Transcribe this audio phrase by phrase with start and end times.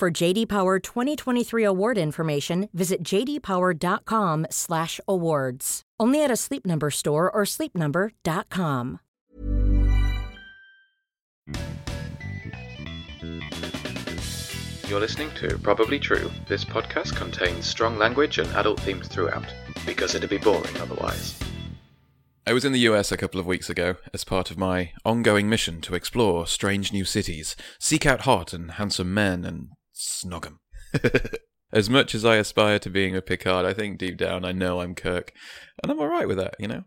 [0.00, 5.82] For JD Power 2023 award information, visit jdpower.com/awards.
[6.00, 9.00] Only at a Sleep Number store or sleepnumber.com.
[14.88, 16.30] You're listening to Probably True.
[16.48, 21.38] This podcast contains strong language and adult themes throughout, because it'd be boring otherwise.
[22.46, 25.50] I was in the US a couple of weeks ago as part of my ongoing
[25.50, 29.68] mission to explore strange new cities, seek out hot and handsome men, and
[30.00, 30.60] snog 'em.
[31.72, 34.80] as much as I aspire to being a Picard, I think deep down I know
[34.80, 35.32] I'm Kirk,
[35.82, 36.84] and I'm alright with that, you know?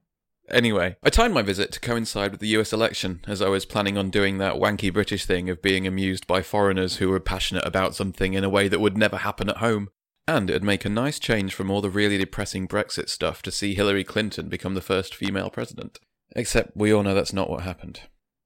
[0.49, 3.97] Anyway, I timed my visit to coincide with the US election, as I was planning
[3.97, 7.95] on doing that wanky British thing of being amused by foreigners who were passionate about
[7.95, 9.89] something in a way that would never happen at home.
[10.27, 13.75] And it'd make a nice change from all the really depressing Brexit stuff to see
[13.75, 15.99] Hillary Clinton become the first female president.
[16.35, 18.01] Except we all know that's not what happened.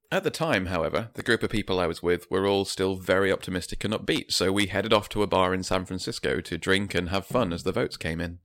[0.10, 3.30] At the time, however, the group of people I was with were all still very
[3.30, 6.96] optimistic and upbeat, so we headed off to a bar in San Francisco to drink
[6.96, 8.40] and have fun as the votes came in.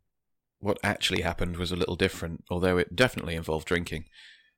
[0.59, 4.07] What actually happened was a little different, although it definitely involved drinking.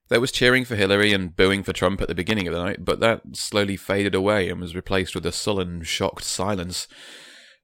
[0.08, 2.84] There was cheering for Hillary and booing for Trump at the beginning of the night,
[2.84, 6.88] but that slowly faded away and was replaced with a sullen, shocked silence.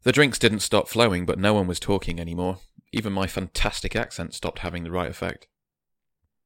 [0.03, 2.59] The drinks didn't stop flowing, but no one was talking anymore.
[2.93, 5.47] Even my fantastic accent stopped having the right effect.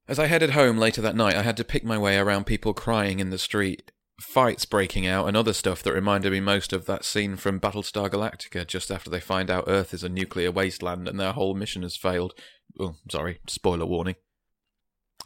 [0.06, 2.74] As I headed home later that night, I had to pick my way around people
[2.74, 6.84] crying in the street, fights breaking out, and other stuff that reminded me most of
[6.84, 11.08] that scene from Battlestar Galactica just after they find out Earth is a nuclear wasteland
[11.08, 12.34] and their whole mission has failed.
[12.78, 14.16] Oh, sorry, spoiler warning.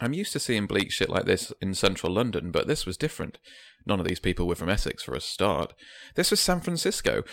[0.01, 3.39] I'm used to seeing bleak shit like this in central London, but this was different.
[3.85, 5.75] None of these people were from Essex for a start.
[6.15, 7.25] This was San Francisco,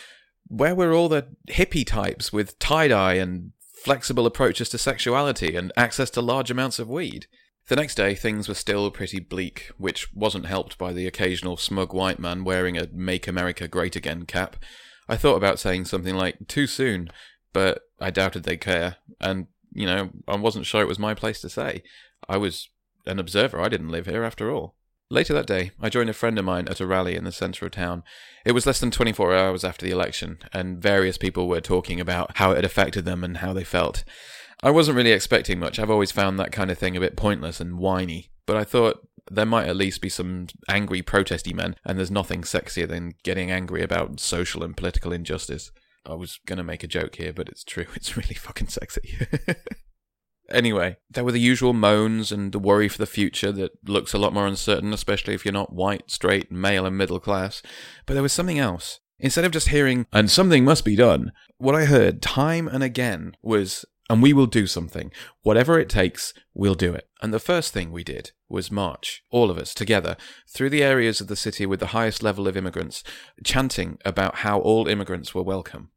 [0.48, 3.52] where were all the hippie types with tie dye and
[3.86, 7.28] flexible approaches to sexuality and access to large amounts of weed.
[7.68, 11.94] The next day, things were still pretty bleak, which wasn't helped by the occasional smug
[11.94, 14.56] white man wearing a Make America Great Again cap.
[15.08, 17.12] I thought about saying something like, too soon,
[17.54, 21.40] but I doubted they'd care, and, you know, I wasn't sure it was my place
[21.42, 21.84] to say.
[22.28, 22.70] I was
[23.06, 24.74] an observer, I didn't live here after all.
[25.10, 27.66] Later that day, I joined a friend of mine at a rally in the centre
[27.66, 28.04] of town.
[28.44, 32.38] It was less than 24 hours after the election, and various people were talking about
[32.38, 34.04] how it had affected them and how they felt.
[34.64, 35.78] I wasn't really expecting much.
[35.78, 39.08] I've always found that kind of thing a bit pointless and whiny, but I thought
[39.30, 43.52] there might at least be some angry protesty men, and there's nothing sexier than getting
[43.52, 45.72] angry about social and political injustice.
[46.04, 47.86] I was gonna make a joke here, but it's true.
[47.96, 49.18] It's really fucking sexy.
[50.50, 54.18] anyway, there were the usual moans and the worry for the future that looks a
[54.18, 57.62] lot more uncertain, especially if you're not white, straight, male, and middle class.
[58.06, 59.00] But there was something else.
[59.20, 63.38] Instead of just hearing, and something must be done, what I heard time and again
[63.42, 65.12] was, and we will do something.
[65.42, 67.08] Whatever it takes, we'll do it.
[67.22, 70.18] And the first thing we did was march, all of us together,
[70.50, 73.04] through the areas of the city with the highest level of immigrants,
[73.44, 75.92] chanting about how all immigrants were welcome.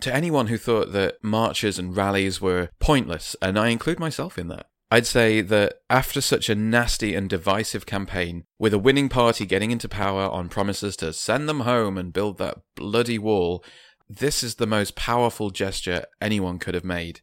[0.00, 4.48] To anyone who thought that marches and rallies were pointless, and I include myself in
[4.48, 9.46] that, I'd say that after such a nasty and divisive campaign, with a winning party
[9.46, 13.64] getting into power on promises to send them home and build that bloody wall,
[14.08, 17.20] this is the most powerful gesture anyone could have made.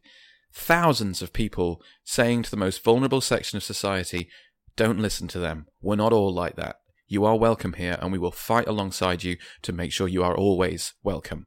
[0.52, 4.28] Thousands of people saying to the most vulnerable section of society,
[4.76, 5.66] don't listen to them.
[5.80, 6.76] We're not all like that.
[7.06, 10.36] You are welcome here, and we will fight alongside you to make sure you are
[10.36, 11.46] always welcome.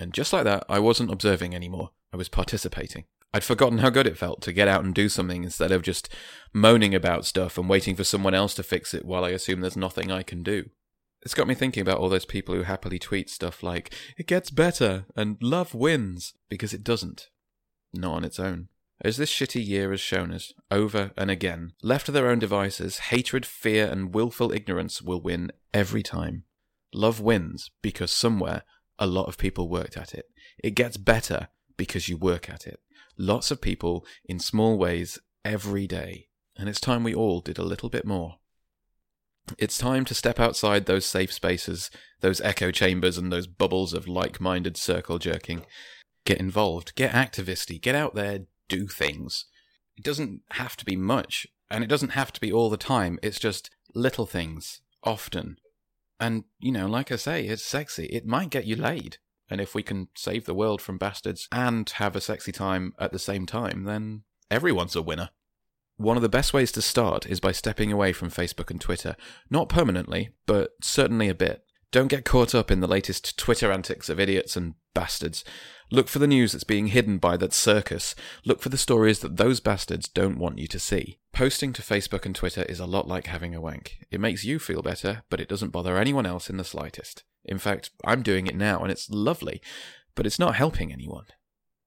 [0.00, 1.90] And just like that, I wasn't observing anymore.
[2.12, 3.04] I was participating.
[3.32, 6.08] I'd forgotten how good it felt to get out and do something instead of just
[6.52, 9.76] moaning about stuff and waiting for someone else to fix it while I assume there's
[9.76, 10.70] nothing I can do.
[11.22, 14.50] It's got me thinking about all those people who happily tweet stuff like, it gets
[14.50, 17.28] better and love wins, because it doesn't.
[17.92, 18.68] Not on its own.
[19.02, 22.98] As this shitty year has shown us, over and again, left to their own devices,
[22.98, 26.44] hatred, fear, and willful ignorance will win every time.
[26.92, 28.62] Love wins because somewhere
[29.00, 30.26] a lot of people worked at it.
[30.62, 32.78] It gets better because you work at it.
[33.16, 36.28] Lots of people in small ways every day.
[36.56, 38.36] And it's time we all did a little bit more.
[39.58, 44.06] It's time to step outside those safe spaces, those echo chambers, and those bubbles of
[44.06, 45.64] like minded circle jerking.
[46.26, 49.46] Get involved, get activisty, get out there, do things.
[49.96, 53.18] It doesn't have to be much, and it doesn't have to be all the time.
[53.22, 55.56] It's just little things, often,
[56.20, 58.04] And, you know, like I say, it's sexy.
[58.06, 59.16] It might get you laid.
[59.48, 63.10] And if we can save the world from bastards and have a sexy time at
[63.10, 65.30] the same time, then everyone's a winner.
[65.96, 69.16] One of the best ways to start is by stepping away from Facebook and Twitter.
[69.50, 71.64] Not permanently, but certainly a bit.
[71.92, 75.44] Don't get caught up in the latest Twitter antics of idiots and bastards.
[75.90, 78.14] Look for the news that's being hidden by that circus.
[78.44, 81.18] Look for the stories that those bastards don't want you to see.
[81.32, 84.06] Posting to Facebook and Twitter is a lot like having a wank.
[84.08, 87.24] It makes you feel better, but it doesn't bother anyone else in the slightest.
[87.44, 89.60] In fact, I'm doing it now and it's lovely,
[90.14, 91.26] but it's not helping anyone.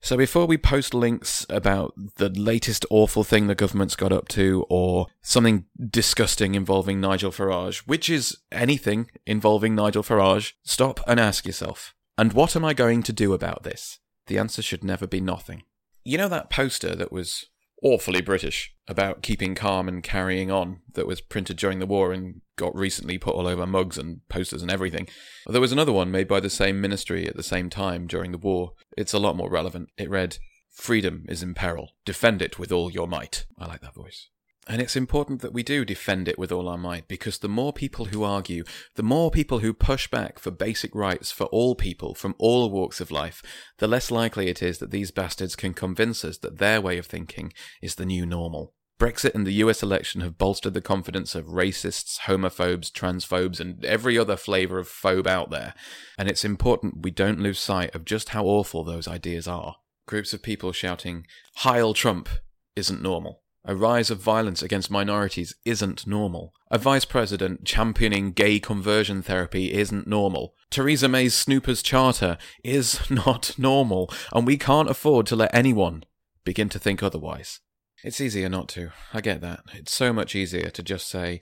[0.03, 4.65] So before we post links about the latest awful thing the government's got up to
[4.69, 11.45] or something disgusting involving Nigel Farage, which is anything involving Nigel Farage, stop and ask
[11.45, 13.99] yourself, and what am I going to do about this?
[14.27, 15.63] The answer should never be nothing.
[16.03, 17.45] You know that poster that was
[17.83, 22.41] awfully British about keeping calm and carrying on that was printed during the war and
[22.55, 25.07] got recently put all over mugs and posters and everything.
[25.47, 28.37] There was another one made by the same ministry at the same time during the
[28.37, 28.71] war.
[28.97, 29.89] It's a lot more relevant.
[29.97, 30.37] It read,
[30.71, 31.91] Freedom is in peril.
[32.03, 33.45] Defend it with all your might.
[33.59, 34.29] I like that voice.
[34.67, 37.73] And it's important that we do defend it with all our might because the more
[37.73, 38.63] people who argue,
[38.95, 43.01] the more people who push back for basic rights for all people from all walks
[43.01, 43.43] of life,
[43.79, 47.05] the less likely it is that these bastards can convince us that their way of
[47.05, 47.51] thinking
[47.81, 48.73] is the new normal.
[48.99, 54.17] Brexit and the US election have bolstered the confidence of racists, homophobes, transphobes, and every
[54.17, 55.73] other flavour of phobe out there,
[56.17, 59.75] and it's important we don't lose sight of just how awful those ideas are.
[60.07, 61.25] Groups of people shouting,
[61.57, 62.29] Heil Trump,
[62.77, 63.42] isn't normal.
[63.65, 66.53] A rise of violence against minorities isn't normal.
[66.69, 70.53] A vice president championing gay conversion therapy isn't normal.
[70.69, 76.03] Theresa May's Snoopers Charter is not normal, and we can't afford to let anyone
[76.43, 77.61] begin to think otherwise.
[78.03, 78.91] It's easier not to.
[79.13, 79.61] I get that.
[79.73, 81.39] It's so much easier to just say,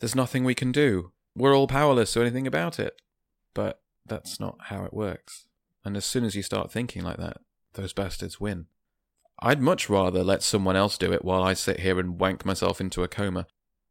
[0.00, 1.12] there's nothing we can do.
[1.34, 3.00] We're all powerless to anything about it.
[3.54, 5.46] But that's not how it works.
[5.84, 7.38] And as soon as you start thinking like that,
[7.72, 8.66] those bastards win.
[9.40, 12.80] I'd much rather let someone else do it while I sit here and wank myself
[12.80, 13.46] into a coma.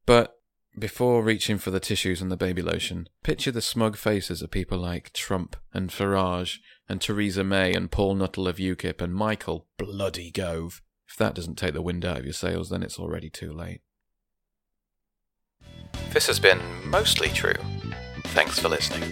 [0.05, 0.39] But
[0.77, 4.77] before reaching for the tissues and the baby lotion, picture the smug faces of people
[4.77, 6.57] like Trump and Farage
[6.89, 10.81] and Theresa May and Paul Nuttall of UKIP and Michael Bloody Gove.
[11.07, 13.81] If that doesn't take the wind out of your sails, then it's already too late.
[16.11, 17.53] This has been mostly true.
[18.25, 19.11] Thanks for listening.